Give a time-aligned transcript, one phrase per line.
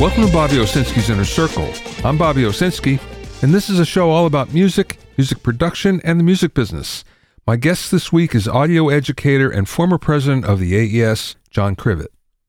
[0.00, 1.68] Welcome to Bobby Owsinski's Inner Circle.
[2.04, 3.00] I'm Bobby Owsinski,
[3.42, 7.02] and this is a show all about music, music production, and the music business.
[7.48, 12.06] My guest this week is audio educator and former president of the AES, John Krivit.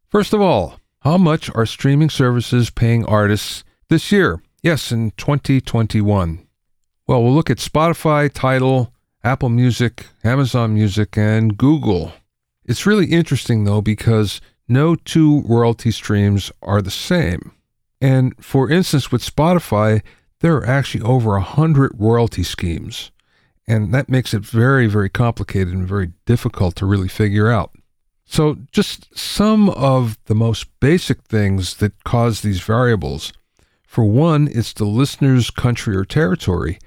[0.09, 4.43] First of all, how much are streaming services paying artists this year?
[4.61, 6.45] Yes, in 2021.
[7.07, 8.93] Well, we'll look at Spotify, Tidal,
[9.23, 12.13] Apple Music, Amazon Music, and Google.
[12.63, 17.51] It's really interesting, though, because no two royalty streams are the same.
[18.01, 20.01] And for instance, with Spotify,
[20.39, 23.11] there are actually over a hundred royalty schemes.
[23.67, 27.71] And that makes it very, very complicated and very difficult to really figure out.
[28.25, 33.33] So, just some of the most basic things that cause these variables.
[33.83, 36.77] For one, it's the listener's country or territory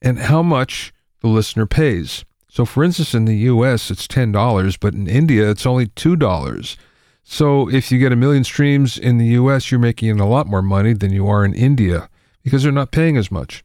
[0.00, 2.24] and how much the listener pays.
[2.48, 6.76] So, for instance, in the US, it's $10, but in India, it's only $2.
[7.22, 10.62] So if you get a million streams in the US, you're making a lot more
[10.62, 12.08] money than you are in India
[12.42, 13.64] because they're not paying as much.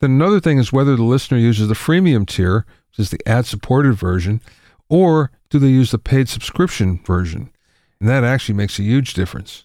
[0.00, 3.46] Then another thing is whether the listener uses the freemium tier, which is the ad
[3.46, 4.42] supported version,
[4.88, 7.50] or do they use the paid subscription version?
[7.98, 9.64] And that actually makes a huge difference.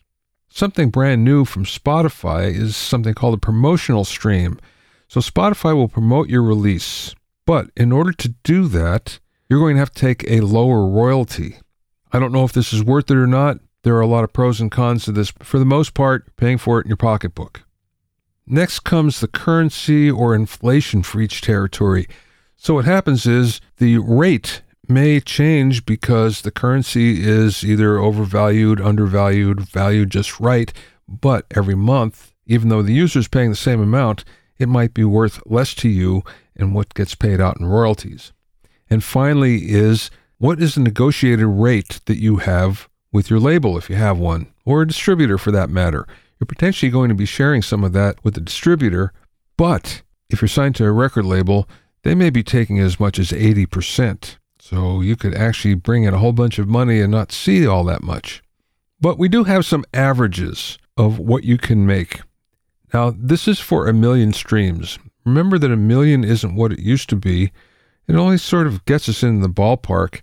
[0.49, 4.59] Something brand new from Spotify is something called a promotional stream.
[5.07, 7.13] So Spotify will promote your release,
[7.45, 11.57] but in order to do that, you're going to have to take a lower royalty.
[12.11, 13.59] I don't know if this is worth it or not.
[13.83, 15.31] There are a lot of pros and cons to this.
[15.31, 17.63] But for the most part, paying for it in your pocketbook.
[18.45, 22.07] Next comes the currency or inflation for each territory.
[22.57, 29.61] So what happens is the rate may change because the currency is either overvalued, undervalued,
[29.61, 30.71] valued just right.
[31.07, 34.25] But every month, even though the user is paying the same amount,
[34.57, 36.23] it might be worth less to you
[36.55, 38.31] in what gets paid out in royalties.
[38.89, 40.11] And finally, is
[40.41, 44.51] what is the negotiated rate that you have with your label, if you have one,
[44.65, 46.07] or a distributor for that matter?
[46.39, 49.13] You're potentially going to be sharing some of that with the distributor,
[49.55, 50.01] but
[50.31, 51.69] if you're signed to a record label,
[52.01, 54.37] they may be taking as much as 80%.
[54.57, 57.83] So you could actually bring in a whole bunch of money and not see all
[57.83, 58.41] that much.
[58.99, 62.21] But we do have some averages of what you can make.
[62.91, 64.97] Now, this is for a million streams.
[65.23, 67.51] Remember that a million isn't what it used to be.
[68.07, 70.21] It only sort of gets us in the ballpark.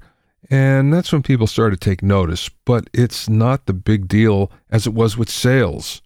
[0.51, 4.87] And that's when people started to take notice, but it's not the big deal as
[4.87, 6.01] it was with sales.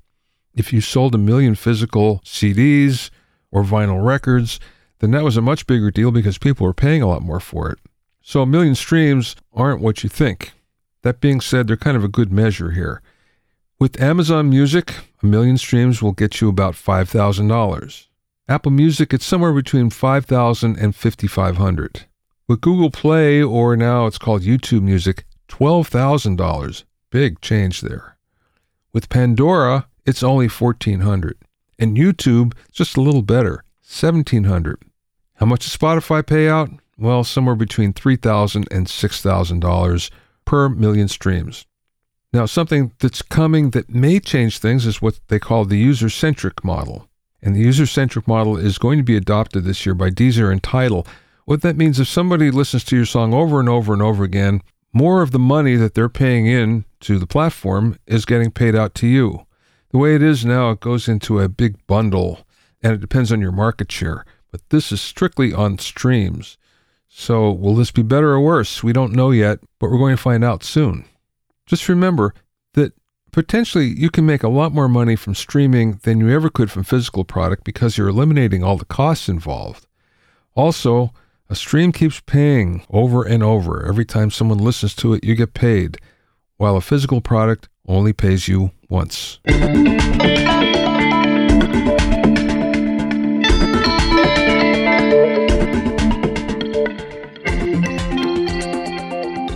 [0.55, 3.11] If you sold a million physical CDs
[3.51, 4.59] or vinyl records,
[4.99, 7.71] then that was a much bigger deal because people were paying a lot more for
[7.71, 7.79] it.
[8.21, 10.53] So a million streams aren't what you think.
[11.03, 13.03] That being said, they're kind of a good measure here.
[13.79, 18.07] With Amazon Music, a million streams will get you about $5,000.
[18.49, 22.05] Apple Music, it's somewhere between $5,000 and $5,500.
[22.53, 26.85] With Google Play, or now it's called YouTube Music, $12,000.
[27.09, 28.19] Big change there.
[28.93, 31.39] With Pandora, it's only 1400
[31.79, 34.83] And YouTube, just a little better, 1700
[35.37, 36.69] How much does Spotify pay out?
[36.99, 40.11] Well, somewhere between $3,000 and $6,000
[40.45, 41.65] per million streams.
[42.35, 46.63] Now, something that's coming that may change things is what they call the user centric
[46.63, 47.09] model.
[47.41, 50.63] And the user centric model is going to be adopted this year by Deezer and
[50.63, 51.07] Tidal
[51.45, 54.25] what that means is if somebody listens to your song over and over and over
[54.25, 58.75] again, more of the money that they're paying in to the platform is getting paid
[58.75, 59.47] out to you.
[59.91, 62.47] The way it is now, it goes into a big bundle
[62.83, 64.25] and it depends on your market share.
[64.51, 66.59] But this is strictly on streams.
[67.09, 68.83] So, will this be better or worse?
[68.83, 71.05] We don't know yet, but we're going to find out soon.
[71.67, 72.35] Just remember
[72.75, 72.95] that
[73.33, 76.85] potentially you can make a lot more money from streaming than you ever could from
[76.85, 79.87] physical product because you're eliminating all the costs involved.
[80.55, 81.13] Also,
[81.53, 83.85] a stream keeps paying over and over.
[83.87, 85.99] Every time someone listens to it, you get paid,
[86.57, 89.39] while a physical product only pays you once.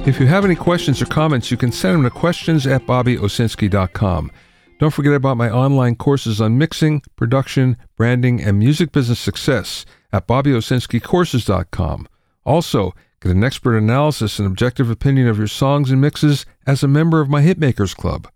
[0.06, 4.31] If you have any questions or comments, you can send them to questions at bobbyowsinski.com.
[4.78, 10.26] Don't forget about my online courses on mixing, production, branding, and music business success at
[10.26, 12.08] bobbyowsinskicourses.com.
[12.46, 16.88] Also, get an expert analysis and objective opinion of your songs and mixes as a
[16.88, 18.26] member of my Hitmakers Club.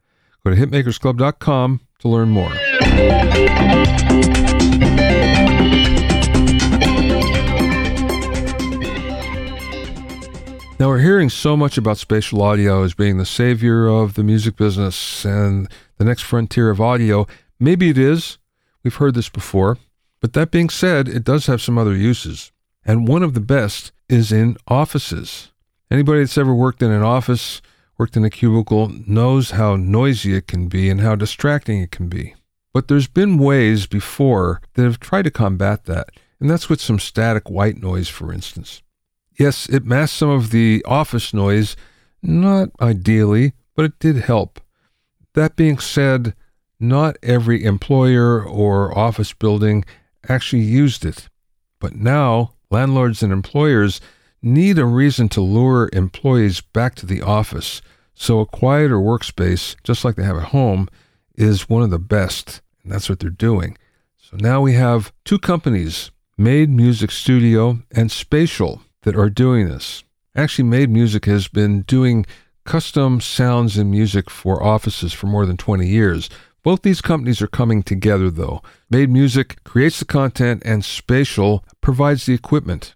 [0.45, 2.53] Go to hitmakersclub.com to learn more.
[10.79, 14.57] Now, we're hearing so much about spatial audio as being the savior of the music
[14.57, 15.67] business and
[15.97, 17.27] the next frontier of audio.
[17.59, 18.37] Maybe it is.
[18.83, 19.79] We've heard this before.
[20.21, 22.53] But that being said, it does have some other uses.
[22.85, 25.51] And one of the best is in offices.
[25.91, 27.63] Anybody that's ever worked in an office
[27.99, 32.09] worked in a cubicle knows how noisy it can be and how distracting it can
[32.09, 32.35] be.
[32.73, 36.09] But there's been ways before that have tried to combat that,
[36.39, 38.83] and that's with some static white noise, for instance.
[39.39, 41.77] Yes, it masked some of the office noise,
[42.23, 44.61] not ideally, but it did help.
[45.35, 46.35] That being said,
[46.79, 49.85] not every employer or office building
[50.29, 51.29] actually used it.
[51.79, 54.01] But now, landlords and employers
[54.43, 57.83] need a reason to lure employees back to the office.
[58.15, 60.89] So a quieter workspace, just like they have at home,
[61.35, 62.61] is one of the best.
[62.83, 63.77] And that's what they're doing.
[64.19, 70.05] So now we have two companies, Made Music Studio and Spatial, that are doing this.
[70.37, 72.27] Actually, Made Music has been doing
[72.65, 76.31] custom sounds and music for offices for more than 20 years.
[76.63, 78.63] Both these companies are coming together, though.
[78.91, 82.95] Made Music creates the content, and Spatial provides the equipment.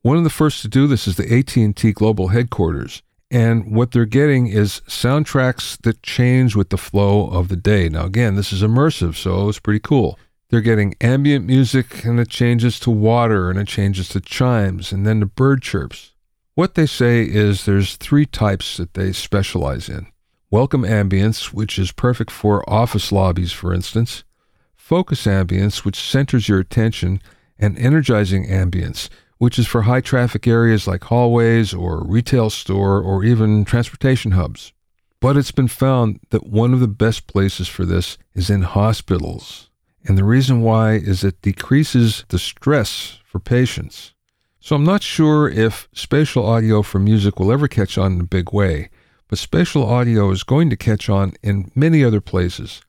[0.00, 4.06] One of the first to do this is the AT&T Global Headquarters, and what they're
[4.06, 7.88] getting is soundtracks that change with the flow of the day.
[7.88, 10.18] Now, again, this is immersive, so it's pretty cool.
[10.48, 15.06] They're getting ambient music, and it changes to water, and it changes to chimes, and
[15.06, 16.12] then to bird chirps.
[16.54, 20.06] What they say is there's three types that they specialize in
[20.54, 24.22] welcome ambience, which is perfect for office lobbies, for instance,
[24.76, 27.20] focus ambience, which centers your attention,
[27.58, 29.08] and energizing ambience,
[29.38, 34.72] which is for high traffic areas like hallways or retail store or even transportation hubs.
[35.20, 39.70] But it's been found that one of the best places for this is in hospitals.
[40.04, 44.14] And the reason why is it decreases the stress for patients.
[44.60, 48.24] So I'm not sure if spatial audio for music will ever catch on in a
[48.38, 48.90] big way,
[49.28, 52.82] but spatial audio is going to catch on in many other places.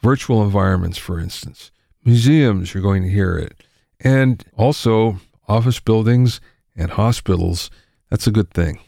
[0.00, 1.70] Virtual environments, for instance.
[2.04, 3.62] Museums, you're going to hear it.
[4.00, 6.40] And also office buildings
[6.76, 7.70] and hospitals.
[8.10, 8.80] That's a good thing.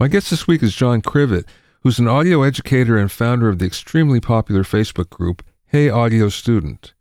[0.00, 1.44] My guest this week is John Krivit,
[1.82, 6.92] who's an audio educator and founder of the extremely popular Facebook group Hey Audio Student.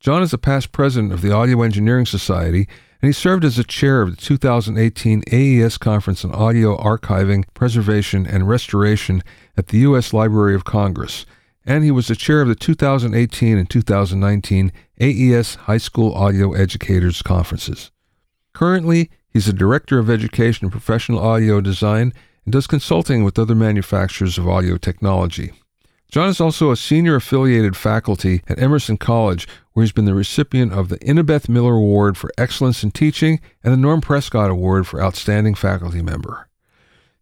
[0.00, 2.68] John is a past president of the Audio Engineering Society,
[3.02, 8.24] and he served as the chair of the 2018 AES Conference on Audio Archiving, Preservation,
[8.24, 9.22] and Restoration
[9.56, 10.12] at the U.S.
[10.12, 11.26] Library of Congress,
[11.64, 17.20] and he was the chair of the 2018 and 2019 AES High School Audio Educators
[17.20, 17.90] Conferences.
[18.54, 22.12] Currently, he's a director of education and professional audio design
[22.44, 25.52] and does consulting with other manufacturers of audio technology.
[26.10, 29.46] John is also a senior affiliated faculty at Emerson College,
[29.78, 33.72] where he's been the recipient of the Innabeth Miller Award for Excellence in Teaching and
[33.72, 36.48] the Norm Prescott Award for Outstanding Faculty Member.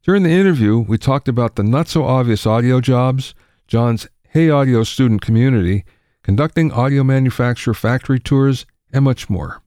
[0.02, 3.34] During the interview, we talked about the not so obvious audio jobs,
[3.68, 5.84] John's Hey Audio student community,
[6.22, 9.60] conducting audio manufacturer factory tours, and much more.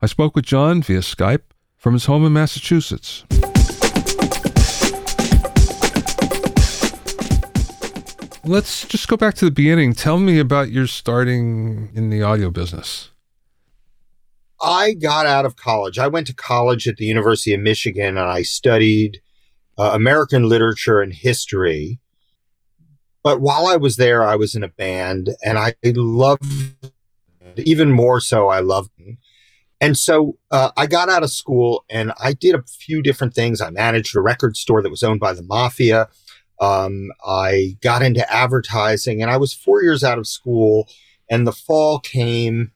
[0.00, 1.42] I spoke with John via Skype
[1.76, 3.26] from his home in Massachusetts.
[8.44, 9.94] Let's just go back to the beginning.
[9.94, 13.10] Tell me about your starting in the audio business.
[14.60, 15.98] I got out of college.
[15.98, 19.20] I went to college at the University of Michigan and I studied
[19.76, 21.98] uh, American literature and history.
[23.24, 26.44] But while I was there, I was in a band and I loved,
[27.56, 28.90] even more so, I loved.
[29.80, 33.60] And so uh, I got out of school and I did a few different things.
[33.60, 36.08] I managed a record store that was owned by the mafia.
[36.60, 40.88] Um, I got into advertising and I was four years out of school
[41.28, 42.72] and the fall came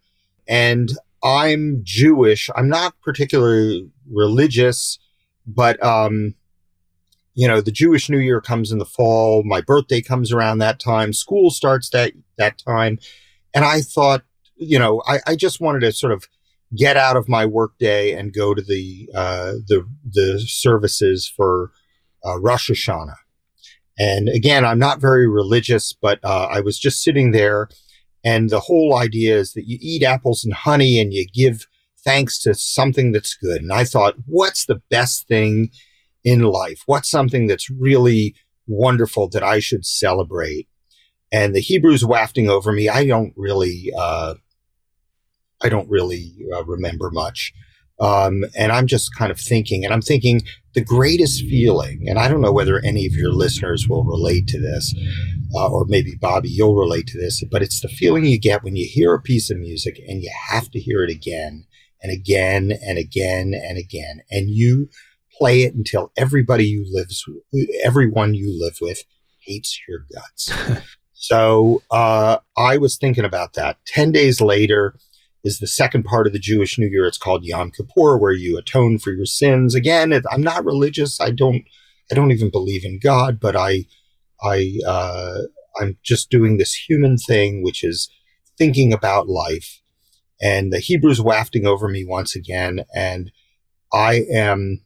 [0.49, 0.91] and
[1.23, 2.51] I'm Jewish.
[2.55, 4.99] I'm not particularly religious,
[5.47, 6.35] but, um,
[7.35, 9.43] you know, the Jewish New Year comes in the fall.
[9.45, 11.13] My birthday comes around that time.
[11.13, 12.99] School starts that, that time.
[13.55, 14.23] And I thought,
[14.57, 16.29] you know, I, I just wanted to sort of
[16.77, 21.73] get out of my workday and go to the, uh, the, the services for,
[22.25, 23.17] uh, Rosh Hashanah.
[23.99, 27.69] And again, I'm not very religious, but uh, I was just sitting there.
[28.25, 31.67] And the whole idea is that you eat apples and honey and you give
[32.05, 33.63] thanks to something that's good.
[33.63, 35.71] And I thought, what's the best thing
[36.25, 36.83] in life?
[36.87, 38.35] What's something that's really
[38.67, 40.69] wonderful that I should celebrate?
[41.33, 44.35] And the Hebrews wafting over me, I don't really, uh,
[45.63, 47.53] I don't really uh, remember much.
[47.99, 50.43] Um, and I'm just kind of thinking, and I'm thinking
[50.75, 54.61] the greatest feeling, and I don't know whether any of your listeners will relate to
[54.61, 54.95] this,
[55.55, 58.77] uh, or maybe Bobby, you'll relate to this, but it's the feeling you get when
[58.77, 61.65] you hear a piece of music and you have to hear it again
[62.03, 64.91] and again and again and again, and you
[65.39, 67.25] play it until everybody you lives,
[67.83, 69.05] everyone you live with
[69.41, 70.53] hates your guts.
[71.15, 73.79] so uh, I was thinking about that.
[73.87, 74.95] Ten days later,
[75.47, 77.07] is the second part of the Jewish New Year.
[77.07, 79.75] It's called Yom Kippur, where you atone for your sins.
[79.75, 81.21] Again, it, I'm not religious.
[81.21, 81.63] I don't,
[82.11, 83.85] I don't even believe in God, but I,
[84.43, 85.39] I, uh,
[85.81, 88.11] I'm just doing this human thing, which is
[88.59, 89.81] thinking about life.
[90.43, 92.85] And the Hebrews wafting over me once again.
[92.95, 93.31] And
[93.93, 94.85] I am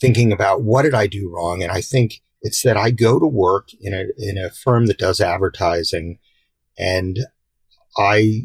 [0.00, 1.62] thinking about what did I do wrong?
[1.62, 4.98] And I think it's that I go to work in a, in a firm that
[4.98, 6.18] does advertising
[6.78, 7.18] and
[7.98, 8.44] I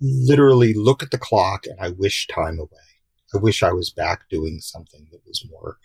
[0.00, 2.68] literally look at the clock and I wish time away.
[3.34, 5.78] I wish I was back doing something that was more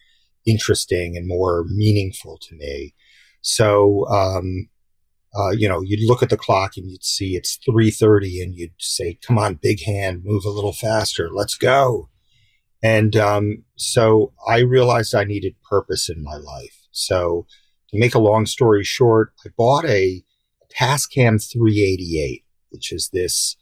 [0.45, 2.93] interesting and more meaningful to me.
[3.41, 4.69] So, um,
[5.35, 8.73] uh, you know, you'd look at the clock and you'd see it's 3.30 and you'd
[8.79, 11.29] say, come on, big hand, move a little faster.
[11.31, 12.09] Let's go.
[12.83, 16.87] And, um, so I realized I needed purpose in my life.
[16.91, 17.47] So
[17.89, 20.23] to make a long story short, I bought a
[20.77, 23.55] Tascam 388, which is this,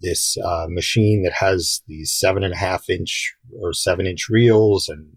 [0.00, 4.88] this, uh, machine that has these seven and a half inch or seven inch reels
[4.88, 5.16] and,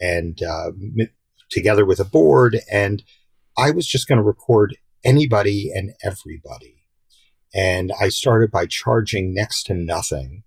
[0.00, 0.72] and, uh,
[1.50, 2.58] together with a board.
[2.70, 3.02] And
[3.56, 6.84] I was just going to record anybody and everybody.
[7.54, 10.42] And I started by charging next to nothing.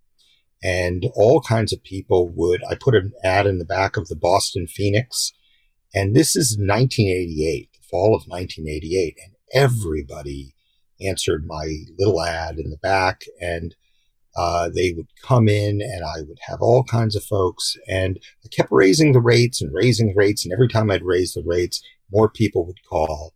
[0.61, 4.15] And all kinds of people would, I put an ad in the back of the
[4.15, 5.31] Boston Phoenix.
[5.93, 9.17] And this is 1988, the fall of 1988.
[9.23, 10.55] And everybody
[11.01, 13.23] answered my little ad in the back.
[13.41, 13.75] And
[14.35, 17.75] uh, they would come in and I would have all kinds of folks.
[17.87, 20.45] And I kept raising the rates and raising rates.
[20.45, 23.33] And every time I'd raise the rates, more people would call.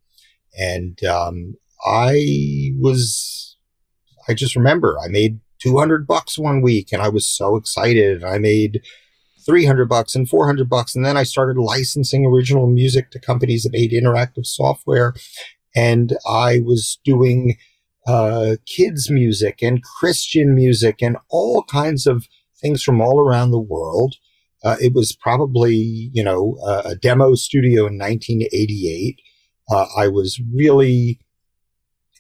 [0.58, 3.58] And um, I was,
[4.28, 8.24] I just remember I made 200 bucks one week and I was so excited.
[8.24, 8.82] I made
[9.46, 10.96] 300 bucks and 400 bucks.
[10.96, 15.14] And then I started licensing original music to companies that made interactive software.
[15.76, 17.58] And I was doing
[18.08, 22.28] uh, kids music and Christian music and all kinds of
[22.60, 24.16] things from all around the world.
[24.64, 29.20] Uh, it was probably, you know, a demo studio in 1988.
[29.70, 31.20] Uh, I was really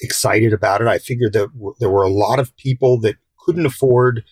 [0.02, 0.88] excited about it.
[0.88, 4.24] I figured that w- there were a lot of people that couldn't afford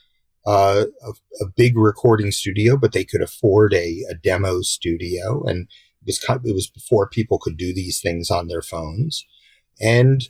[0.45, 1.11] uh, a,
[1.43, 5.67] a, big recording studio, but they could afford a, a demo studio, and
[6.09, 9.25] was it was before people could do these things on their phones,
[9.79, 10.29] and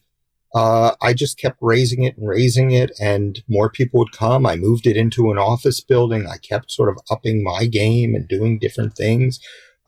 [0.53, 4.45] uh, I just kept raising it and raising it, and more people would come.
[4.45, 6.25] I moved it into an office building.
[6.25, 9.39] I kept sort of upping my game and doing different things.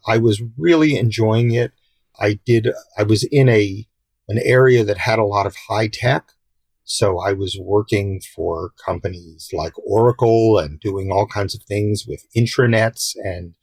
[0.07, 1.71] I was really enjoying it.
[2.19, 3.87] I did, I was in a,
[4.27, 6.31] an area that had a lot of high tech.
[6.83, 12.25] So I was working for companies like Oracle and doing all kinds of things with
[12.35, 13.53] intranets and,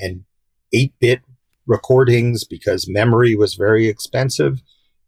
[0.00, 0.24] and
[0.72, 1.20] 8 bit
[1.66, 4.62] recordings because memory was very expensive,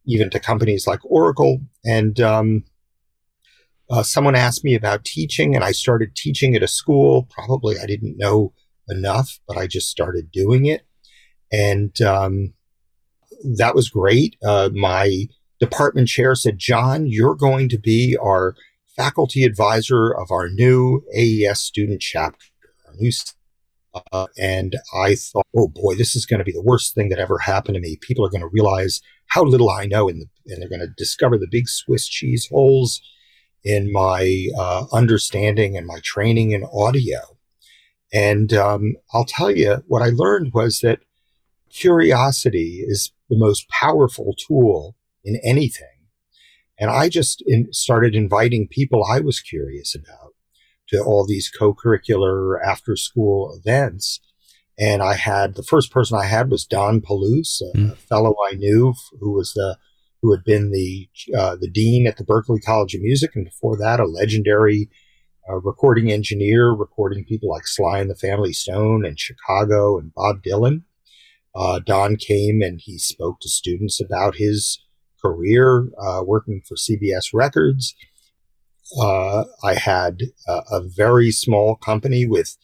[0.05, 1.61] even to companies like Oracle.
[1.85, 2.63] And, um,
[3.89, 7.27] uh, someone asked me about teaching and I started teaching at a school.
[7.31, 8.53] Probably I didn't know
[8.87, 10.85] enough, but I just started doing it.
[11.51, 12.53] And, um,
[13.57, 14.35] that was great.
[14.43, 15.27] Uh, my
[15.59, 18.55] department chair said, John, you're going to be our
[18.95, 22.45] faculty advisor of our new AES student chapter.
[22.97, 23.11] New,
[24.11, 27.19] uh, and I thought, oh boy, this is going to be the worst thing that
[27.19, 27.97] ever happened to me.
[28.01, 31.37] People are going to realize how little I know, the, and they're going to discover
[31.37, 33.01] the big Swiss cheese holes
[33.63, 37.19] in my uh, understanding and my training in audio.
[38.11, 40.99] And um, I'll tell you, what I learned was that
[41.69, 45.87] curiosity is the most powerful tool in anything.
[46.79, 50.28] And I just in, started inviting people I was curious about
[50.89, 54.19] to all these co-curricular after school events.
[54.77, 57.97] And I had the first person I had was Don Puluse, a, mm.
[57.97, 59.77] fellow I knew who was the
[60.21, 63.77] who had been the uh, the dean at the Berklee College of Music, and before
[63.77, 64.89] that, a legendary
[65.49, 70.43] uh, recording engineer, recording people like Sly and the Family Stone and Chicago and Bob
[70.43, 70.83] Dylan
[71.55, 74.81] uh, Don came and he spoke to students about his
[75.21, 77.95] career uh, working for CBS Records.
[78.97, 82.57] Uh, I had a, a, very small company with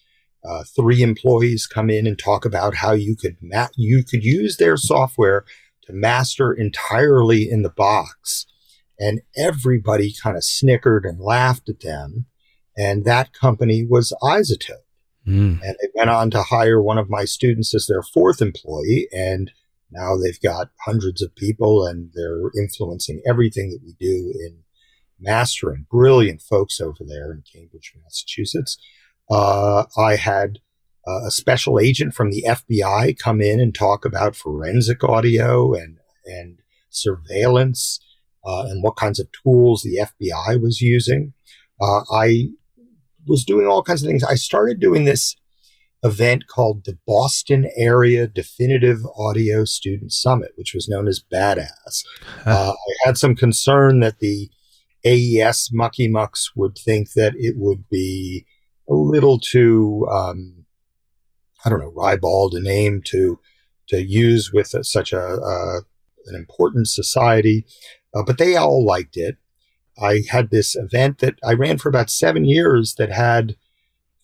[0.44, 4.58] uh, three employees come in and talk about how you could ma- you could use
[4.58, 5.46] their software
[5.84, 8.48] to master entirely in the box,
[9.00, 12.26] and everybody kind of snickered and laughed at them.
[12.76, 14.86] And that company was iZotope.
[15.28, 15.60] Mm.
[15.62, 19.08] And they went on to hire one of my students as their fourth employee.
[19.12, 19.52] And
[19.92, 24.60] now they've got hundreds of people and they're influencing everything that we do in
[25.20, 25.86] mastering.
[25.90, 28.78] Brilliant folks over there in Cambridge, Massachusetts.
[29.30, 30.60] Uh, I had
[31.08, 35.98] uh, a special agent from the FBI come in and talk about forensic audio and,
[36.26, 38.00] and surveillance
[38.46, 41.34] uh, and what kinds of tools the FBI was using.
[41.82, 42.50] uh, I
[43.28, 44.24] was doing all kinds of things.
[44.24, 45.36] I started doing this
[46.04, 52.06] event called the Boston Area Definitive Audio Student Summit, which was known as Badass.
[52.46, 54.50] Uh, I had some concern that the
[55.06, 58.46] AES mucky mucks would think that it would be
[58.90, 60.66] a little too, um,
[61.64, 63.40] I don't know, ribald a name to
[63.88, 65.38] to use with a, such a,
[66.26, 67.68] an important society,
[68.16, 69.38] uh, but they all liked it.
[70.02, 73.56] I had this event that I ran for about seven years that had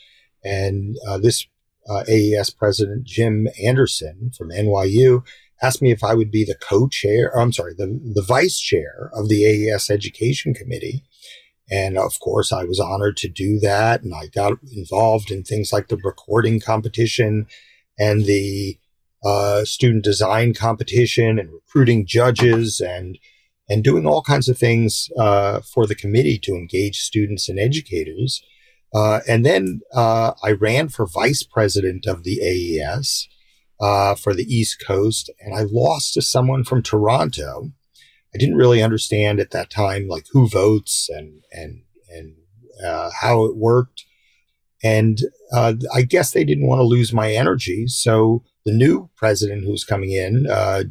[0.43, 1.45] And uh, this
[1.89, 5.23] uh, AES president, Jim Anderson from NYU,
[5.61, 9.29] asked me if I would be the co-chair, I'm sorry, the, the vice chair of
[9.29, 11.03] the AES Education Committee.
[11.71, 14.03] And of course, I was honored to do that.
[14.03, 17.47] And I got involved in things like the recording competition
[17.97, 18.77] and the
[19.23, 23.17] uh, student design competition and recruiting judges and
[23.69, 28.43] and doing all kinds of things uh, for the committee to engage students and educators.
[28.93, 33.27] Uh, and then uh, I ran for vice president of the AES
[33.79, 37.71] uh, for the East Coast, and I lost to someone from Toronto.
[38.33, 42.35] I didn't really understand at that time like who votes and and and
[42.85, 44.05] uh, how it worked,
[44.83, 45.19] and
[45.51, 47.87] uh, I guess they didn't want to lose my energy.
[47.87, 50.83] So the new president who's coming in, uh,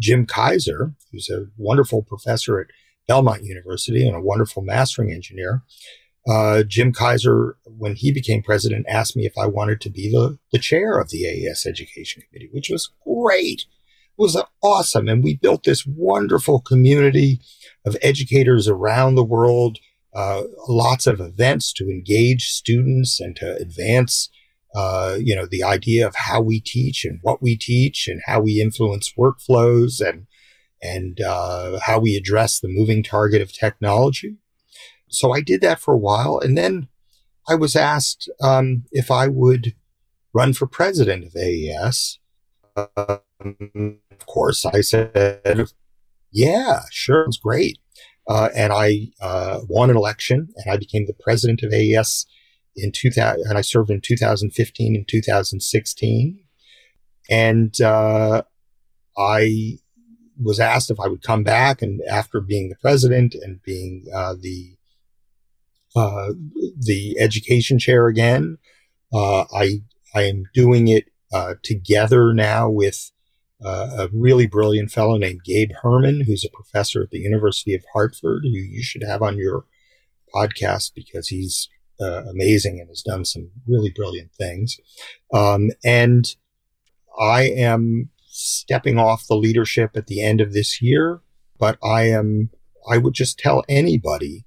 [0.00, 2.68] Jim Kaiser, who's a wonderful professor at
[3.06, 5.62] Belmont University and a wonderful mastering engineer
[6.26, 10.38] uh, Jim Kaiser, when he became president, asked me if I wanted to be the,
[10.50, 13.60] the chair of the AES Education Committee, which was great.
[13.60, 15.08] It was awesome.
[15.08, 17.40] And we built this wonderful community
[17.84, 19.78] of educators around the world,
[20.14, 24.28] uh, lots of events to engage students and to advance,
[24.74, 28.40] uh, you know, the idea of how we teach and what we teach and how
[28.40, 30.26] we influence workflows and,
[30.82, 34.38] and uh, how we address the moving target of technology.
[35.08, 36.38] So I did that for a while.
[36.38, 36.88] And then
[37.48, 39.74] I was asked um, if I would
[40.32, 42.18] run for president of AES.
[42.76, 45.70] Um, of course, I said,
[46.30, 47.78] yeah, sure, it's great.
[48.28, 52.26] Uh, and I uh, won an election and I became the president of AES
[52.74, 56.40] in 2000, and I served in 2015 and 2016.
[57.30, 58.42] And uh,
[59.16, 59.78] I
[60.40, 64.34] was asked if I would come back, and after being the president and being uh,
[64.38, 64.75] the
[65.96, 66.32] uh,
[66.78, 68.58] the education chair again.
[69.12, 69.80] Uh, I
[70.14, 73.10] I am doing it uh, together now with
[73.64, 77.82] uh, a really brilliant fellow named Gabe Herman, who's a professor at the University of
[77.92, 79.64] Hartford, who you should have on your
[80.34, 81.68] podcast because he's
[82.00, 84.78] uh, amazing and has done some really brilliant things.
[85.32, 86.26] Um, and
[87.18, 91.20] I am stepping off the leadership at the end of this year,
[91.58, 92.50] but I am
[92.88, 94.45] I would just tell anybody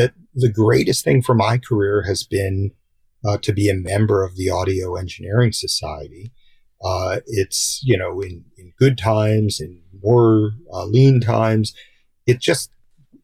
[0.00, 2.70] that the greatest thing for my career has been
[3.26, 6.32] uh, to be a member of the Audio Engineering Society.
[6.82, 11.74] Uh, it's, you know, in, in good times, in more uh, lean times,
[12.26, 12.70] it just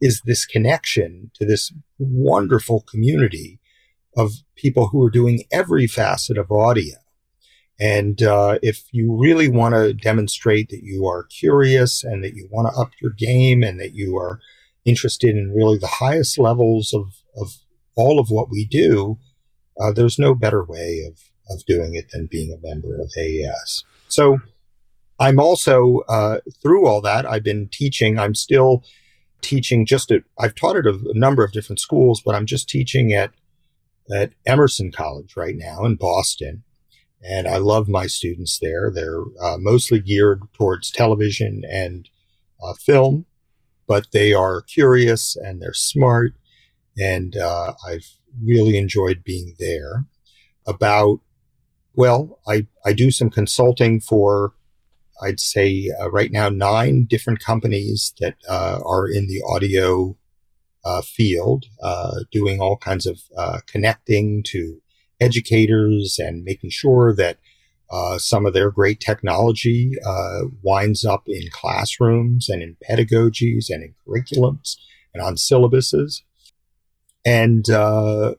[0.02, 3.58] is this connection to this wonderful community
[4.14, 6.96] of people who are doing every facet of audio.
[7.80, 12.48] And uh, if you really want to demonstrate that you are curious and that you
[12.50, 14.40] want to up your game and that you are
[14.86, 17.56] interested in really the highest levels of, of
[17.96, 19.18] all of what we do,
[19.78, 21.20] uh, there's no better way of,
[21.50, 23.84] of doing it than being a member of AES.
[24.08, 24.38] So
[25.18, 28.18] I'm also, uh, through all that, I've been teaching.
[28.18, 28.84] I'm still
[29.42, 33.12] teaching just at, I've taught at a, number of different schools, but I'm just teaching
[33.12, 33.32] at,
[34.14, 36.62] at Emerson College right now in Boston.
[37.22, 38.90] And I love my students there.
[38.94, 42.08] They're uh, mostly geared towards television and
[42.62, 43.26] uh, film
[43.86, 46.34] but they are curious and they're smart.
[46.98, 48.08] And uh, I've
[48.42, 50.06] really enjoyed being there.
[50.66, 51.20] About,
[51.94, 54.54] well, I, I do some consulting for,
[55.22, 60.16] I'd say uh, right now, nine different companies that uh, are in the audio
[60.84, 64.80] uh, field, uh, doing all kinds of uh, connecting to
[65.20, 67.38] educators and making sure that
[67.90, 73.82] uh, some of their great technology uh, winds up in classrooms and in pedagogies and
[73.82, 74.76] in curriculums
[75.14, 76.22] and on syllabuses.
[77.24, 78.34] And uh,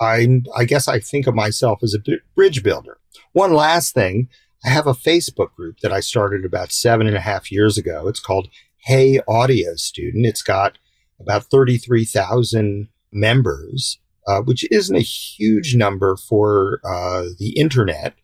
[0.00, 2.98] I, I guess I think of myself as a bridge builder.
[3.32, 4.28] One last thing,
[4.64, 8.08] I have a Facebook group that I started about seven and a half years ago.
[8.08, 10.26] It's called Hey Audio Student.
[10.26, 10.78] It's got
[11.20, 18.14] about 33,000 members, uh, which isn't a huge number for uh, the internet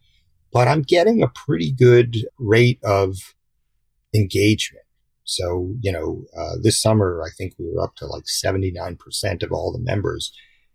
[0.52, 3.34] but I'm getting a pretty good rate of
[4.14, 4.84] engagement.
[5.24, 9.52] So, you know, uh, this summer, I think we were up to like 79% of
[9.52, 10.32] all the members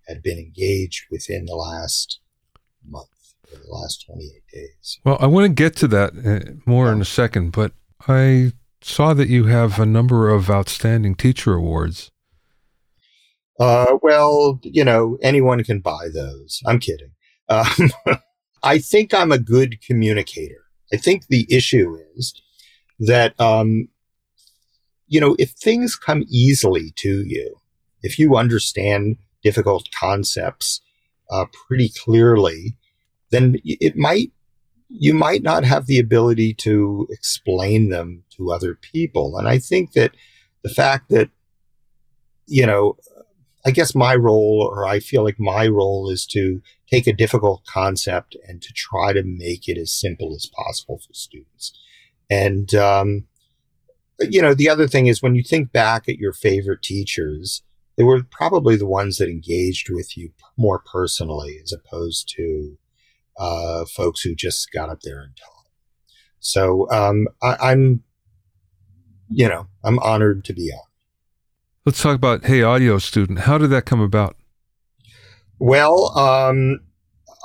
[0.07, 2.19] had been engaged within the last
[2.87, 3.09] month
[3.51, 4.99] or the last 28 days.
[5.03, 6.93] Well, I want to get to that uh, more yeah.
[6.93, 7.73] in a second, but
[8.07, 12.09] I saw that you have a number of outstanding teacher awards.
[13.59, 16.61] Uh, well, you know, anyone can buy those.
[16.65, 17.11] I'm kidding.
[17.49, 17.91] Um,
[18.67, 20.65] I think I'm a good communicator.
[20.93, 22.33] I think the issue is
[22.99, 23.87] that, um,
[25.07, 27.55] you know, if things come easily to you,
[28.01, 30.81] if you understand difficult concepts
[31.31, 32.77] uh, pretty clearly,
[33.31, 34.31] then it might
[34.89, 39.37] you might not have the ability to explain them to other people.
[39.37, 40.11] And I think that
[40.63, 41.29] the fact that
[42.47, 42.97] you know,
[43.65, 47.65] I guess my role, or I feel like my role, is to take a difficult
[47.65, 51.77] concept and to try to make it as simple as possible for students.
[52.29, 53.25] And, um,
[54.19, 57.61] you know, the other thing is when you think back at your favorite teachers,
[57.97, 62.77] they were probably the ones that engaged with you more personally as opposed to
[63.37, 65.71] uh, folks who just got up there and taught.
[66.39, 68.03] So um, I, I'm,
[69.29, 70.86] you know, I'm honored to be on.
[71.87, 73.39] Let's talk about Hey Audio Student.
[73.39, 74.35] How did that come about?
[75.57, 76.81] Well, um,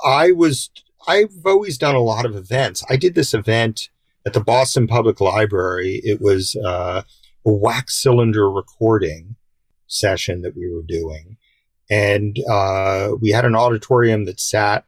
[0.03, 0.69] I was,
[1.07, 2.83] I've always done a lot of events.
[2.89, 3.87] I did this event
[4.25, 6.01] at the Boston Public Library.
[6.03, 7.03] It was uh,
[7.45, 9.37] a wax cylinder recording
[9.87, 11.37] session that we were doing.
[11.89, 14.83] And uh, we had an auditorium that sat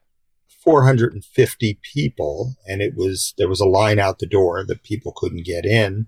[0.50, 5.46] 450 people, and it was there was a line out the door that people couldn't
[5.46, 6.08] get in.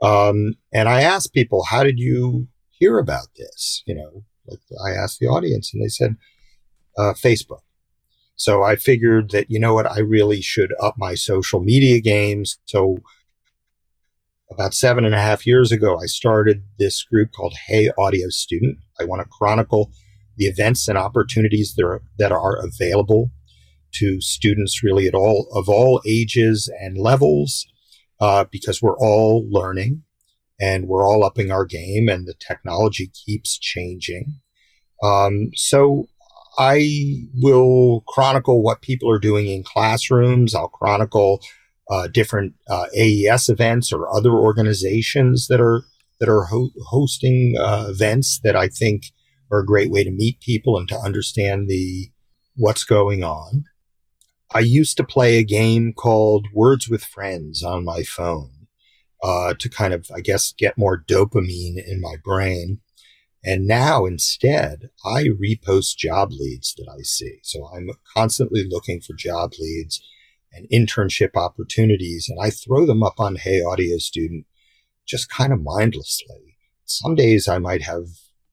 [0.00, 2.46] Um, and I asked people, "How did you
[2.84, 4.24] hear about this?" You know,
[4.86, 6.16] I asked the audience, and they said,
[6.96, 7.60] uh, Facebook.
[8.36, 12.58] So I figured that, you know what, I really should up my social media games.
[12.66, 12.98] So
[14.50, 18.78] about seven and a half years ago, I started this group called Hey Audio Student.
[19.00, 19.90] I want to chronicle
[20.36, 23.30] the events and opportunities that are, that are available
[23.94, 27.64] to students really at all of all ages and levels
[28.20, 30.02] uh, because we're all learning
[30.60, 34.40] and we're all upping our game and the technology keeps changing.
[35.02, 36.06] Um, so
[36.58, 40.54] I will chronicle what people are doing in classrooms.
[40.54, 41.40] I'll chronicle
[41.90, 45.82] uh, different uh, AES events or other organizations that are
[46.20, 49.02] that are ho- hosting uh, events that I think
[49.50, 52.10] are a great way to meet people and to understand the
[52.56, 53.64] what's going on.
[54.54, 58.53] I used to play a game called Words with Friends on my phone
[59.24, 62.80] uh, to kind of, I guess, get more dopamine in my brain.
[63.42, 67.38] And now instead, I repost job leads that I see.
[67.42, 70.02] So I'm constantly looking for job leads
[70.52, 74.46] and internship opportunities, and I throw them up on Hey Audio Student
[75.06, 76.56] just kind of mindlessly.
[76.84, 78.06] Some days I might have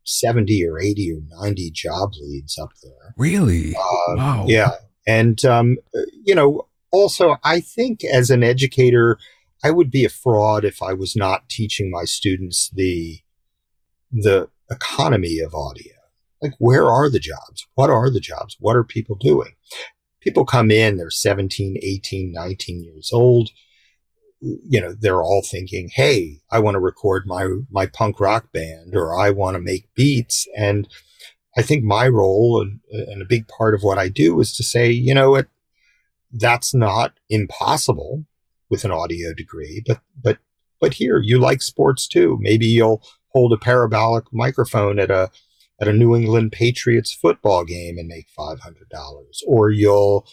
[0.04, 3.14] 70 or 80 or 90 job leads up there.
[3.18, 3.76] Really?
[3.76, 4.46] Uh, wow.
[4.48, 4.72] Yeah.
[5.06, 5.78] And, um,
[6.24, 9.18] you know, also, I think as an educator,
[9.64, 13.20] I would be a fraud if I was not teaching my students the
[14.12, 15.94] the economy of audio.
[16.42, 17.68] Like, where are the jobs?
[17.76, 18.58] What are the jobs?
[18.60, 19.52] What are people doing?
[20.22, 23.50] People come in, they're 17, 18, 19 years old.
[24.40, 28.96] You know, they're all thinking, Hey, I want to record my, my punk rock band
[28.96, 30.48] or I want to make beats.
[30.58, 30.88] And
[31.56, 34.64] I think my role and, and a big part of what I do is to
[34.64, 35.48] say, you know what?
[36.32, 38.26] That's not impossible
[38.72, 40.40] with an audio degree, but, but,
[40.80, 42.40] but here you like sports too.
[42.42, 45.30] Maybe you'll hold a parabolic microphone at a
[45.80, 50.28] at a New England Patriots football game and make five hundred dollars, or you'll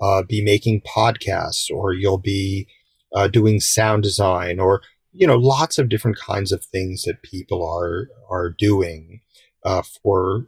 [0.00, 2.66] uh, be making podcasts, or you'll be
[3.14, 7.66] uh, doing sound design, or you know, lots of different kinds of things that people
[7.68, 9.20] are are doing
[9.64, 10.46] uh, for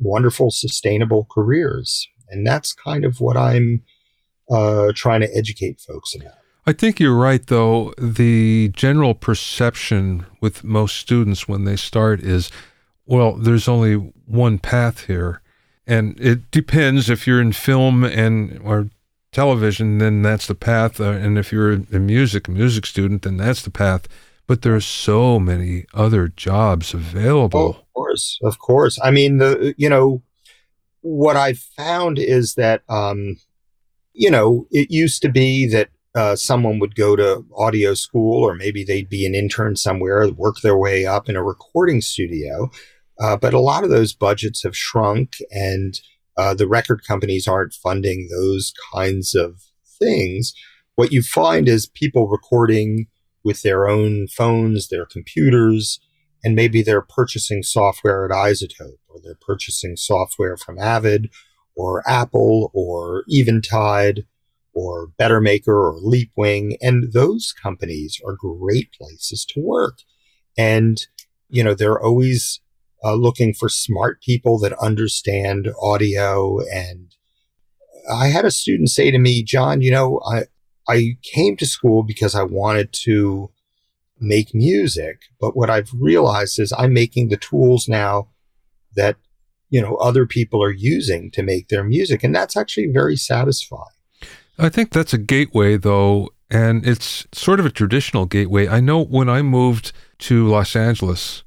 [0.00, 2.08] wonderful, sustainable careers.
[2.28, 3.82] And that's kind of what I'm
[4.50, 6.34] uh, trying to educate folks about.
[6.66, 7.94] I think you're right, though.
[7.98, 12.50] The general perception with most students when they start is,
[13.06, 15.40] well, there's only one path here.
[15.86, 18.90] And it depends if you're in film and or
[19.32, 21.00] television, then that's the path.
[21.00, 24.06] Uh, and if you're a music, a music student, then that's the path.
[24.46, 27.60] But there are so many other jobs available.
[27.60, 28.98] Oh, of course, of course.
[29.02, 30.22] I mean, the you know,
[31.02, 33.36] what I've found is that um,
[34.12, 38.54] you know, it used to be that uh, someone would go to audio school, or
[38.54, 42.70] maybe they'd be an intern somewhere, work their way up in a recording studio.
[43.20, 46.00] Uh, but a lot of those budgets have shrunk, and
[46.36, 49.60] uh, the record companies aren't funding those kinds of
[49.98, 50.52] things.
[50.94, 53.06] What you find is people recording
[53.44, 56.00] with their own phones, their computers,
[56.42, 61.30] and maybe they're purchasing software at iZotope, or they're purchasing software from Avid
[61.76, 64.24] or Apple or Eventide
[64.72, 66.76] or Bettermaker or Leapwing.
[66.80, 69.98] And those companies are great places to work.
[70.56, 71.00] And,
[71.48, 72.60] you know, they're always
[73.04, 76.60] uh, looking for smart people that understand audio.
[76.72, 77.14] And
[78.12, 80.44] I had a student say to me, John, you know, I,
[80.88, 83.50] I came to school because I wanted to
[84.18, 85.20] make music.
[85.40, 88.28] But what I've realized is I'm making the tools now
[88.96, 89.16] that,
[89.70, 92.24] you know, other people are using to make their music.
[92.24, 93.99] And that's actually very satisfying.
[94.60, 98.68] I think that's a gateway, though, and it's sort of a traditional gateway.
[98.68, 101.44] I know when I moved to Los Angeles,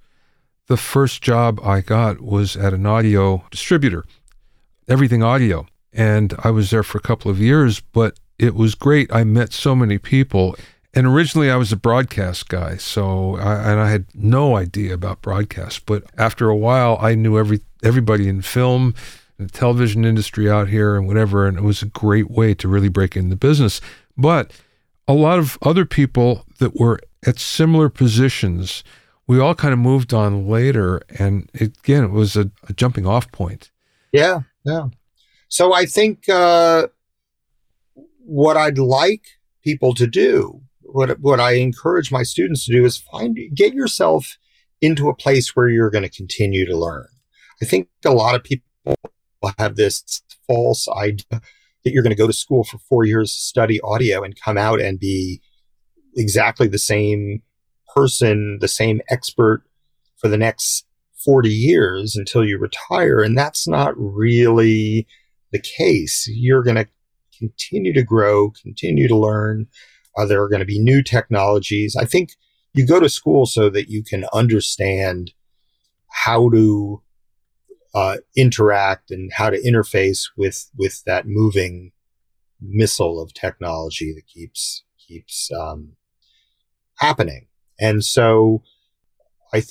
[0.67, 4.03] the first job I got was at an audio distributor,
[4.87, 5.67] everything audio.
[5.91, 9.13] And I was there for a couple of years, but it was great.
[9.13, 10.55] I met so many people.
[10.95, 15.21] And originally I was a broadcast guy, so I, and I had no idea about
[15.21, 15.85] broadcast.
[15.85, 18.95] But after a while, I knew every everybody in film,
[19.43, 21.47] the television industry out here, and whatever.
[21.47, 23.81] And it was a great way to really break into business.
[24.17, 24.51] But
[25.07, 28.83] a lot of other people that were at similar positions,
[29.27, 33.05] we all kind of moved on later, and it, again, it was a, a jumping
[33.05, 33.71] off point.
[34.11, 34.87] Yeah, yeah.
[35.47, 36.87] So I think uh,
[38.19, 39.25] what I'd like
[39.63, 44.37] people to do, what what I encourage my students to do is find get yourself
[44.81, 47.07] into a place where you're going to continue to learn.
[47.61, 48.65] I think a lot of people
[49.57, 51.41] have this false idea
[51.83, 54.79] that you're going to go to school for 4 years study audio and come out
[54.79, 55.41] and be
[56.15, 57.41] exactly the same
[57.95, 59.63] person, the same expert
[60.17, 60.85] for the next
[61.23, 65.07] 40 years until you retire and that's not really
[65.51, 66.27] the case.
[66.29, 66.87] You're going to
[67.37, 69.67] continue to grow, continue to learn.
[70.17, 71.95] Uh, there are going to be new technologies.
[71.95, 72.31] I think
[72.73, 75.31] you go to school so that you can understand
[76.09, 77.01] how to
[77.93, 81.91] uh, interact and how to interface with with that moving
[82.61, 85.93] missile of technology that keeps keeps um,
[86.97, 87.47] happening.
[87.79, 88.63] And so,
[89.53, 89.63] I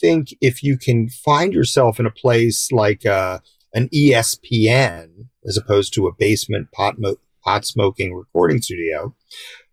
[0.00, 3.38] think if you can find yourself in a place like uh,
[3.72, 9.14] an ESPN as opposed to a basement pot, mo- pot smoking recording studio,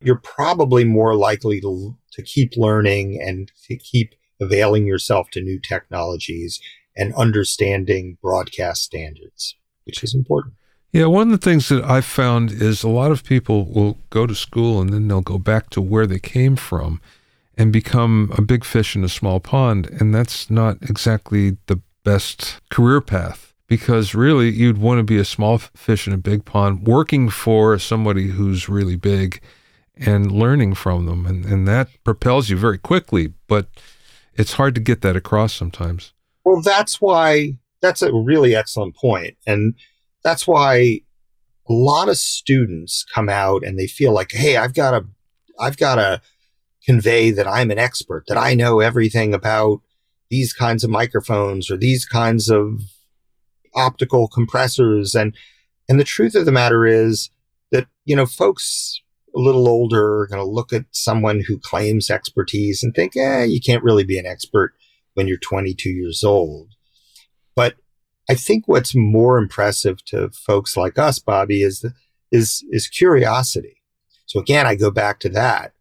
[0.01, 5.59] you're probably more likely to, to keep learning and to keep availing yourself to new
[5.59, 6.59] technologies
[6.95, 10.53] and understanding broadcast standards, which is important.
[10.91, 14.27] Yeah, one of the things that I've found is a lot of people will go
[14.27, 17.01] to school and then they'll go back to where they came from
[17.57, 19.87] and become a big fish in a small pond.
[19.99, 25.25] And that's not exactly the best career path because really you'd want to be a
[25.25, 29.41] small fish in a big pond working for somebody who's really big
[29.95, 33.67] and learning from them and, and that propels you very quickly but
[34.35, 39.35] it's hard to get that across sometimes well that's why that's a really excellent point
[39.45, 39.75] and
[40.23, 41.01] that's why
[41.69, 45.05] a lot of students come out and they feel like hey i've got to
[45.59, 46.21] i've got to
[46.85, 49.81] convey that i'm an expert that i know everything about
[50.33, 52.81] these kinds of microphones or these kinds of
[53.75, 55.13] optical compressors.
[55.15, 55.35] And,
[55.87, 57.29] and the truth of the matter is
[57.71, 58.99] that, you know, folks
[59.35, 63.43] a little older are going to look at someone who claims expertise and think, eh,
[63.43, 64.73] you can't really be an expert
[65.13, 66.69] when you're 22 years old.
[67.55, 67.75] But
[68.29, 71.93] I think what's more impressive to folks like us, Bobby, is the,
[72.31, 73.77] is is curiosity.
[74.25, 75.73] So again, I go back to that.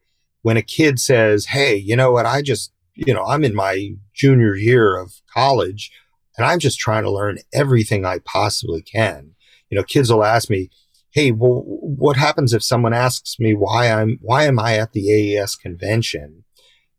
[0.42, 2.26] When a kid says, "Hey, you know what?
[2.26, 5.90] I just, you know, I'm in my junior year of college.
[6.36, 9.34] And I'm just trying to learn everything I possibly can.
[9.70, 10.70] You know, kids will ask me,
[11.10, 15.36] Hey, well, what happens if someone asks me why I'm, why am I at the
[15.38, 16.41] AES convention?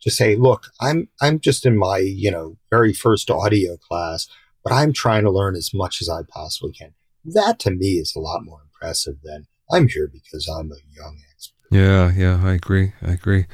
[0.04, 4.28] To say, look, I'm, I'm just in my, you know, very first audio class.
[4.64, 6.94] but I'm trying to learn as much as I possibly can.
[7.26, 11.20] That to me is a lot more impressive than I'm here because I'm a young
[11.34, 11.68] expert.
[11.72, 12.94] Yeah, yeah, I agree.
[13.02, 13.46] I agree.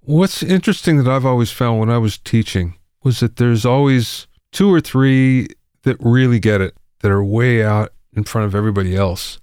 [0.00, 4.72] What's interesting that I've always found when I was teaching was that there's always two
[4.72, 5.48] or three
[5.82, 9.38] that really get it, that are way out in front of everybody else.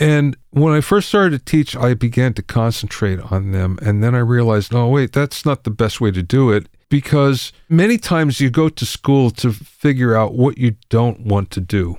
[0.00, 3.78] And when I first started to teach, I began to concentrate on them.
[3.82, 7.52] And then I realized, oh, wait, that's not the best way to do it because
[7.68, 11.98] many times you go to school to figure out what you don't want to do.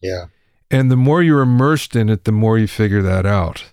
[0.00, 0.26] Yeah.
[0.68, 3.72] And the more you're immersed in it, the more you figure that out.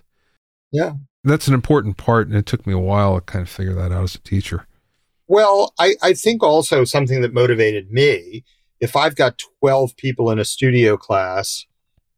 [0.70, 0.92] Yeah.
[1.24, 2.28] That's an important part.
[2.28, 4.68] And it took me a while to kind of figure that out as a teacher.
[5.26, 8.44] Well, I, I think also something that motivated me
[8.78, 11.66] if I've got 12 people in a studio class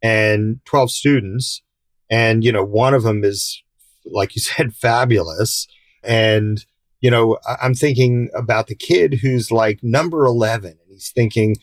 [0.02, 1.62] and 12 students,
[2.10, 3.62] and, you know, one of them is,
[4.04, 5.66] like you said, fabulous.
[6.02, 6.64] And,
[7.00, 11.56] you know, I'm thinking about the kid who's like number 11 and he's thinking,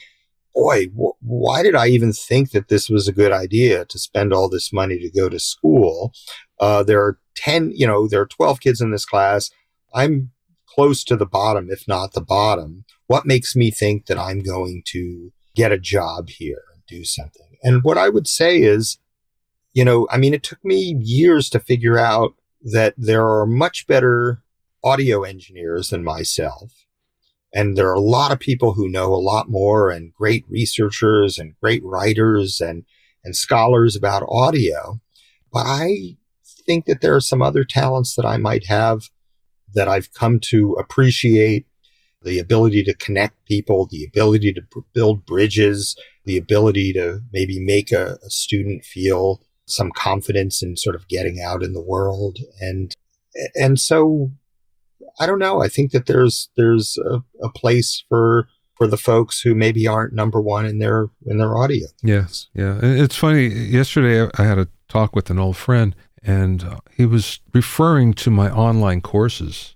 [0.53, 4.33] boy, wh- why did I even think that this was a good idea to spend
[4.33, 6.13] all this money to go to school?
[6.59, 9.49] Uh, there are 10, you know, there are 12 kids in this class.
[9.93, 10.31] I'm
[10.67, 12.85] close to the bottom, if not the bottom.
[13.07, 17.54] What makes me think that I'm going to get a job here and do something?
[17.65, 18.99] And what I would say is,
[19.73, 23.87] you know, I mean, it took me years to figure out that there are much
[23.87, 24.43] better
[24.83, 26.71] audio engineers than myself.
[27.55, 31.39] And there are a lot of people who know a lot more and great researchers
[31.39, 32.85] and great writers and,
[33.23, 35.01] and scholars about audio.
[35.51, 36.17] But I
[36.67, 39.09] think that there are some other talents that I might have
[39.73, 41.65] that I've come to appreciate
[42.21, 44.61] the ability to connect people, the ability to
[44.93, 50.95] build bridges, the ability to maybe make a, a, student feel some confidence in sort
[50.95, 52.39] of getting out in the world.
[52.59, 52.93] And,
[53.55, 54.31] and so
[55.19, 55.61] I don't know.
[55.61, 60.13] I think that there's, there's a, a place for, for the folks who maybe aren't
[60.13, 61.87] number one in their, in their audio.
[62.03, 62.47] Yes.
[62.53, 62.79] Yeah.
[62.81, 63.47] It's funny.
[63.47, 68.49] Yesterday I had a talk with an old friend and he was referring to my
[68.51, 69.74] online courses.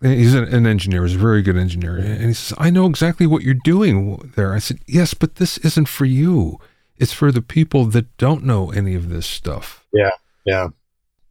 [0.00, 1.96] He's an, an, engineer, he's a very good engineer.
[1.96, 4.54] And he says, I know exactly what you're doing there.
[4.54, 6.58] I said, Yes, but this isn't for you.
[6.96, 9.84] It's for the people that don't know any of this stuff.
[9.92, 10.10] Yeah,
[10.46, 10.68] yeah.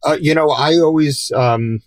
[0.06, 1.80] Uh, you know, I always, um,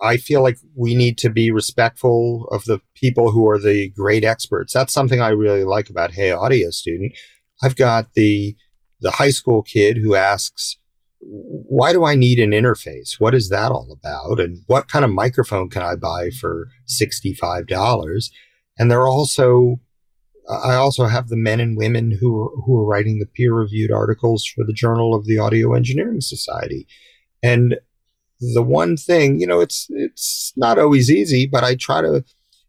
[0.00, 4.24] I feel like we need to be respectful of the people who are the great
[4.24, 4.72] experts.
[4.72, 7.12] That's something I really like about Hey Audio Student.
[7.62, 8.56] I've got the
[9.00, 10.76] the high school kid who asks,
[11.20, 13.18] why do I need an interface?
[13.18, 14.40] What is that all about?
[14.40, 18.30] And what kind of microphone can I buy for $65?
[18.78, 19.80] And they're also,
[20.48, 23.90] I also have the men and women who are, who are writing the peer reviewed
[23.90, 26.86] articles for the Journal of the Audio Engineering Society.
[27.42, 27.76] And
[28.40, 32.24] the one thing, you know, it's, it's not always easy, but I try to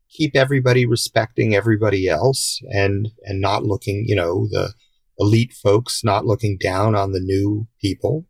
[0.10, 4.74] keep everybody respecting everybody else and, and not looking, you know, the,
[5.20, 8.26] elite folks not looking down on the new people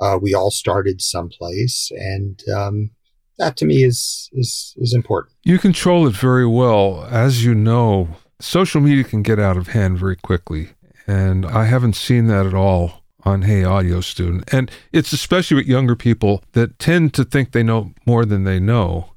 [0.00, 2.90] uh, we all started someplace, and um,
[3.38, 5.34] that to me is is is important.
[5.42, 8.08] You control it very well, as you know.
[8.40, 10.70] Social media can get out of hand very quickly,
[11.06, 14.52] and I haven't seen that at all on Hey Audio Student.
[14.52, 18.60] And it's especially with younger people that tend to think they know more than they
[18.60, 19.10] know.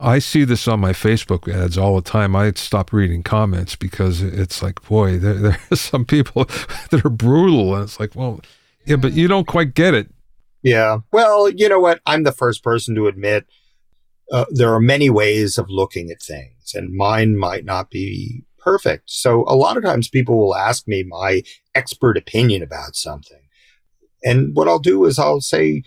[0.00, 2.34] I see this on my Facebook ads all the time.
[2.34, 6.44] I stop reading comments because it's like, boy, there, there are some people
[6.90, 7.74] that are brutal.
[7.74, 8.40] And it's like, well,
[8.84, 10.10] yeah, but you don't quite get it.
[10.64, 11.00] Yeah.
[11.12, 12.00] Well, you know what?
[12.06, 13.44] I'm the first person to admit
[14.32, 19.10] uh, there are many ways of looking at things, and mine might not be perfect.
[19.10, 21.42] So a lot of times people will ask me my
[21.74, 23.42] expert opinion about something.
[24.24, 25.82] And what I'll do is I'll say,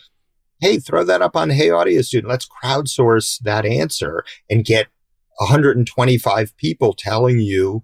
[0.62, 2.30] Hey, throw that up on Hey Audio Student.
[2.30, 4.88] Let's crowdsource that answer and get
[5.40, 7.84] 125 people telling you,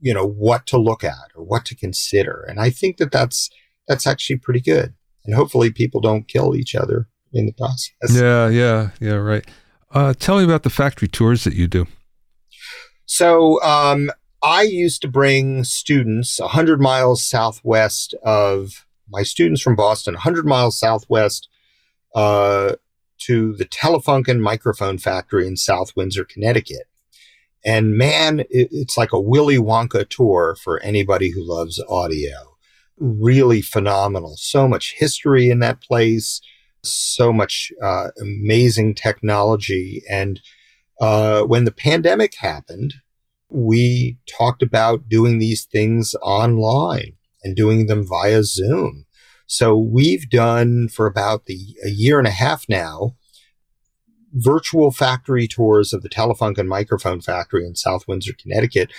[0.00, 2.46] you know, what to look at or what to consider.
[2.48, 3.50] And I think that that's,
[3.86, 7.92] that's actually pretty good and hopefully people don't kill each other in the process.
[8.10, 9.46] Yeah, yeah, yeah, right.
[9.90, 11.86] Uh, tell me about the factory tours that you do.
[13.06, 14.10] So um,
[14.42, 20.78] I used to bring students 100 miles southwest of my students from Boston, 100 miles
[20.78, 21.48] southwest
[22.14, 22.74] uh,
[23.18, 26.86] to the Telefunken microphone factory in South Windsor, Connecticut.
[27.64, 32.51] And man, it, it's like a Willy Wonka tour for anybody who loves audio
[33.02, 34.36] really phenomenal.
[34.38, 36.40] So much history in that place,
[36.84, 40.02] so much uh, amazing technology.
[40.08, 40.40] And
[41.00, 42.94] uh, when the pandemic happened,
[43.48, 49.04] we talked about doing these things online and doing them via Zoom.
[49.46, 53.16] So we've done for about the a year and a half now
[54.32, 58.90] virtual factory tours of the Telefunken microphone factory in South Windsor, Connecticut,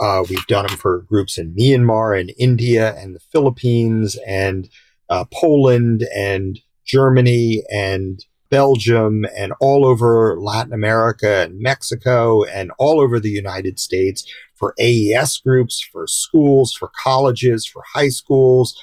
[0.00, 4.68] Uh, we've done them for groups in Myanmar and India and the Philippines and
[5.08, 13.00] uh, Poland and Germany and Belgium and all over Latin America and Mexico and all
[13.00, 14.24] over the United States
[14.54, 18.80] for AES groups, for schools, for colleges, for high schools.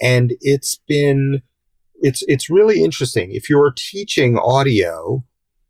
[0.00, 1.42] And it's been,
[2.00, 3.32] it's, it's really interesting.
[3.32, 5.24] If you're teaching audio,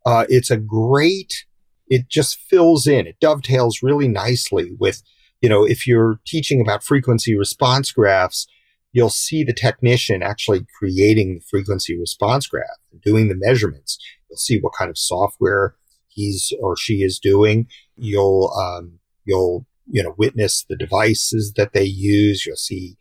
[0.07, 1.47] uh, it's a great,
[1.93, 3.07] it just fills in.
[3.07, 5.03] It dovetails really nicely with,
[5.43, 8.47] you know, if you're teaching about frequency response graphs,
[8.93, 13.99] you'll see the technician actually creating the frequency response graph, doing the measurements.
[14.31, 15.75] You'll see what kind of software
[16.09, 17.67] he's or she is doing.
[17.97, 22.47] You'll um, you'll you know witness the devices that they use.
[22.47, 22.97] You'll see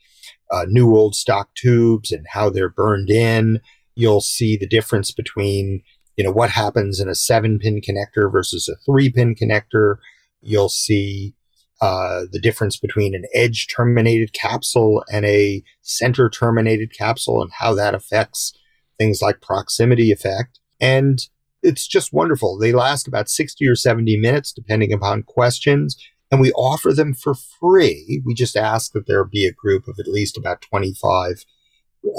[0.52, 3.62] uh, new old stock tubes and how they're burned in.
[3.96, 5.82] You'll see the difference between
[6.18, 9.96] you know what happens in a seven pin connector versus a three pin connector.
[10.42, 11.36] You'll see
[11.82, 17.74] uh, the difference between an edge terminated capsule and a center terminated capsule and how
[17.74, 18.54] that affects
[19.00, 20.60] things like proximity effect.
[20.80, 21.20] And
[21.64, 22.58] it's just wonderful.
[22.58, 25.98] They last about 60 or 70 minutes, depending upon questions,
[26.32, 28.22] and we offer them for free.
[28.26, 31.44] We just ask that there be a group of at least about 25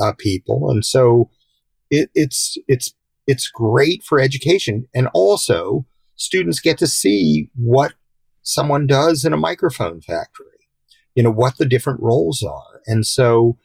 [0.00, 0.70] uh, people.
[0.70, 1.30] And so
[1.90, 2.94] it, it's, it's,
[3.32, 4.86] it's great for education.
[4.94, 7.94] And also, students get to see what
[8.42, 10.60] someone does in a microphone factory,
[11.14, 12.82] you know, what the different roles are.
[12.86, 13.56] And so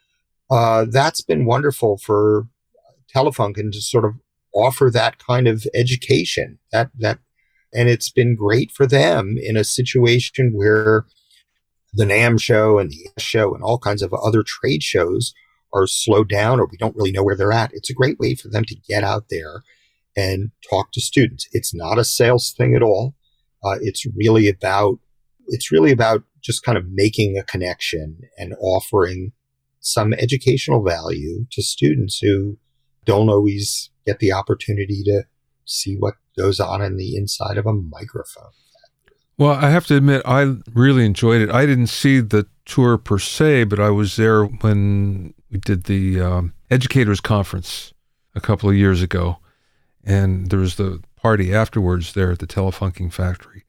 [0.49, 2.47] uh, that's been wonderful for
[3.13, 4.13] Telefunken to sort of
[4.53, 7.19] offer that kind of education that, that,
[7.73, 11.05] and it's been great for them in a situation where
[11.93, 15.33] the NAMM show and the show and all kinds of other trade shows
[15.73, 17.71] are slowed down or we don't really know where they're at.
[17.73, 19.63] It's a great way for them to get out there
[20.15, 21.47] and talk to students.
[21.51, 23.15] It's not a sales thing at all.
[23.63, 24.99] Uh, it's really about
[25.47, 29.31] it's really about just kind of making a connection and offering
[29.79, 32.57] some educational value to students who
[33.05, 35.23] don't always get the opportunity to
[35.65, 38.51] see what goes on in the inside of a microphone.
[39.37, 41.51] Well, I have to admit, I really enjoyed it.
[41.51, 46.21] I didn't see the tour per se, but I was there when we did the
[46.21, 47.93] um, educators conference
[48.35, 49.37] a couple of years ago,
[50.03, 53.63] and there was the party afterwards there at the Telefunken factory.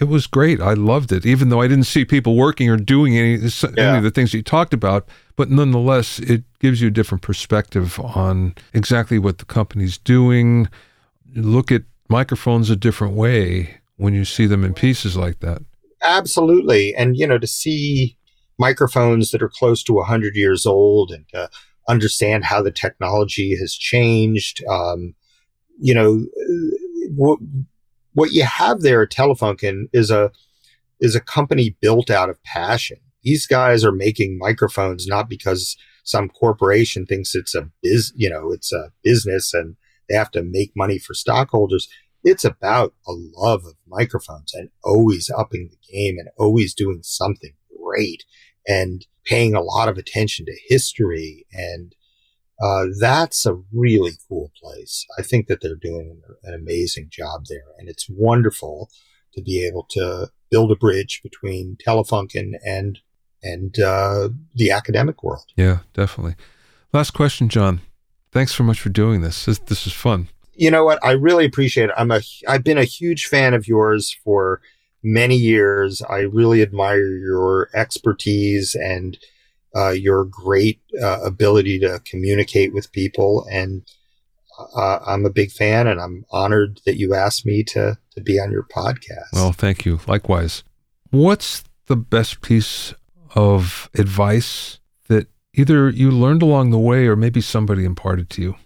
[0.00, 0.60] It was great.
[0.60, 3.68] I loved it, even though I didn't see people working or doing any, yeah.
[3.76, 5.08] any of the things you talked about.
[5.34, 10.68] But nonetheless, it gives you a different perspective on exactly what the company's doing.
[11.34, 15.62] Look at microphones a different way when you see them in pieces like that.
[16.02, 16.94] Absolutely.
[16.94, 18.17] And, you know, to see
[18.58, 21.48] microphones that are close to 100 years old and to
[21.88, 25.14] understand how the technology has changed, um,
[25.80, 26.26] you know,
[27.14, 27.38] what
[28.14, 30.30] what you have there at Telefunken is a
[31.00, 32.98] is a company built out of passion.
[33.22, 38.50] These guys are making microphones not because some corporation thinks it's a biz, you know,
[38.50, 39.76] it's a business and
[40.08, 41.88] they have to make money for stockholders.
[42.24, 47.52] It's about a love of microphones and always upping the game and always doing something
[47.80, 48.24] great
[48.68, 51.94] and paying a lot of attention to history and
[52.60, 55.06] uh, that's a really cool place.
[55.16, 58.90] I think that they're doing an amazing job there, and it's wonderful
[59.34, 62.98] to be able to build a bridge between Telefunken and
[63.42, 65.52] and uh, the academic world.
[65.56, 66.34] Yeah, definitely.
[66.92, 67.80] Last question, John.
[68.32, 69.44] Thanks so much for doing this.
[69.44, 70.28] This, this is fun.
[70.54, 70.98] You know what?
[71.04, 71.94] I really appreciate it.
[71.96, 74.60] I'm a I've been a huge fan of yours for
[75.02, 76.02] many years.
[76.02, 79.18] I really admire your expertise and
[79.74, 83.46] uh, your great uh, ability to communicate with people.
[83.50, 83.82] And
[84.76, 88.40] uh, I'm a big fan, and I'm honored that you asked me to to be
[88.40, 89.32] on your podcast.
[89.32, 90.00] Well, thank you.
[90.06, 90.64] Likewise.
[91.10, 92.92] What's the best piece
[93.34, 98.56] of advice that either you learned along the way or maybe somebody imparted to you?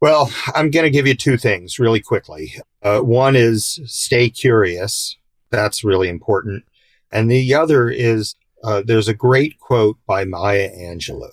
[0.00, 2.54] Well, I'm going to give you two things really quickly.
[2.82, 5.16] Uh, one is stay curious.
[5.50, 6.64] That's really important.
[7.10, 11.30] And the other is uh, there's a great quote by Maya Angelou,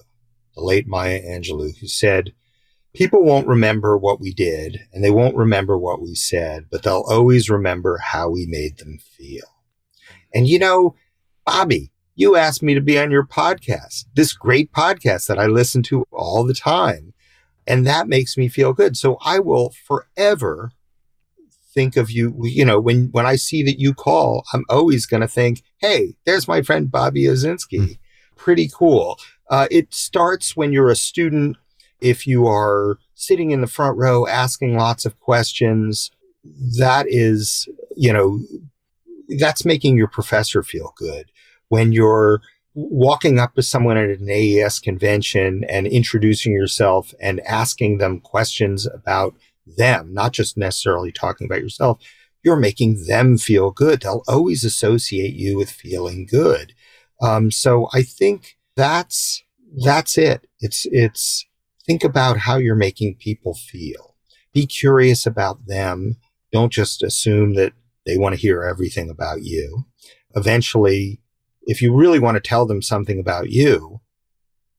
[0.55, 2.33] the late Maya Angelou, who said,
[2.93, 7.05] People won't remember what we did and they won't remember what we said, but they'll
[7.07, 9.47] always remember how we made them feel.
[10.33, 10.95] And you know,
[11.45, 15.81] Bobby, you asked me to be on your podcast, this great podcast that I listen
[15.83, 17.12] to all the time.
[17.67, 18.97] And that makes me feel good.
[18.97, 20.71] So I will forever
[21.73, 25.21] think of you, you know, when, when I see that you call, I'm always going
[25.21, 27.79] to think, Hey, there's my friend Bobby Owsinski.
[27.79, 27.97] Mm.
[28.35, 29.19] Pretty cool.
[29.49, 31.57] Uh, it starts when you're a student.
[32.01, 36.11] If you are sitting in the front row asking lots of questions,
[36.77, 38.39] that is, you know,
[39.39, 41.31] that's making your professor feel good.
[41.69, 42.41] When you're
[42.75, 48.87] walking up to someone at an AES convention and introducing yourself and asking them questions
[48.87, 51.99] about them, not just necessarily talking about yourself,
[52.43, 54.01] you're making them feel good.
[54.01, 56.73] They'll always associate you with feeling good.
[57.21, 59.43] Um, so I think that's
[59.83, 60.47] that's it.
[60.59, 61.45] It's it's
[61.85, 64.15] think about how you're making people feel.
[64.53, 66.17] Be curious about them.
[66.51, 67.73] Don't just assume that
[68.05, 69.85] they want to hear everything about you.
[70.35, 71.21] Eventually,
[71.65, 74.01] if you really want to tell them something about you,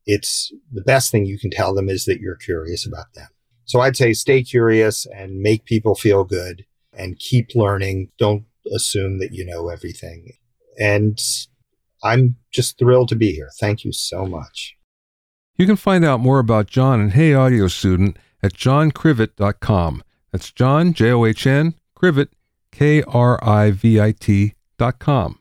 [0.07, 3.29] it's the best thing you can tell them is that you're curious about them.
[3.65, 8.11] So I'd say stay curious and make people feel good and keep learning.
[8.19, 10.33] Don't assume that you know everything.
[10.79, 11.19] And
[12.03, 13.51] I'm just thrilled to be here.
[13.59, 14.77] Thank you so much.
[15.57, 20.03] You can find out more about John and Hey Audio Student at johnkrivit.com.
[20.33, 22.29] That's John, J O H N, Krivit,
[22.73, 25.39] K R I V I T.com.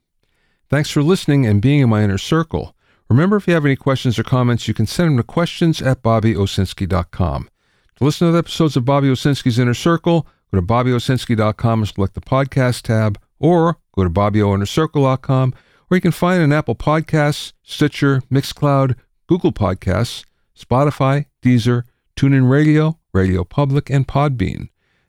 [0.73, 2.75] Thanks for listening and being in my inner circle.
[3.07, 6.01] Remember, if you have any questions or comments, you can send them to questions at
[6.01, 7.49] bobbyowsinski.com.
[7.97, 12.15] To listen to the episodes of Bobby Owsinski's Inner Circle, go to bobbyowsinski.com and select
[12.15, 15.53] the podcast tab, or go to BobbyOinnerCircle.com,
[15.89, 18.95] where you can find an Apple Podcasts, Stitcher, Mixcloud,
[19.27, 20.25] Google Podcasts,
[20.57, 21.83] Spotify, Deezer,
[22.15, 24.69] TuneIn Radio, Radio Public, and Podbean.